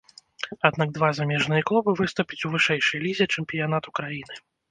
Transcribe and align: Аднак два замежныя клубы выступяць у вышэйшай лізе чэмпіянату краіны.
Аднак 0.69 0.93
два 0.95 1.09
замежныя 1.17 1.65
клубы 1.71 1.91
выступяць 2.01 2.41
у 2.49 2.53
вышэйшай 2.55 2.99
лізе 3.05 3.25
чэмпіянату 3.39 3.89
краіны. 4.01 4.33